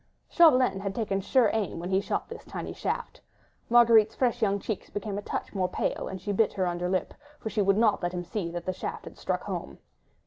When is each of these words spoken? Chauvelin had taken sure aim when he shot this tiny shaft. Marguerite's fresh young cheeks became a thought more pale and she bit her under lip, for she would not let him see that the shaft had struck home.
Chauvelin 0.29 0.79
had 0.79 0.95
taken 0.95 1.21
sure 1.21 1.51
aim 1.53 1.77
when 1.77 1.91
he 1.91 2.01
shot 2.01 2.27
this 2.27 2.43
tiny 2.43 2.73
shaft. 2.73 3.21
Marguerite's 3.69 4.15
fresh 4.15 4.41
young 4.41 4.57
cheeks 4.57 4.89
became 4.89 5.15
a 5.15 5.21
thought 5.21 5.53
more 5.53 5.69
pale 5.69 6.07
and 6.07 6.19
she 6.19 6.31
bit 6.31 6.53
her 6.53 6.65
under 6.65 6.89
lip, 6.89 7.13
for 7.39 7.51
she 7.51 7.61
would 7.61 7.77
not 7.77 8.01
let 8.01 8.11
him 8.11 8.23
see 8.23 8.49
that 8.49 8.65
the 8.65 8.73
shaft 8.73 9.05
had 9.05 9.15
struck 9.19 9.43
home. 9.43 9.77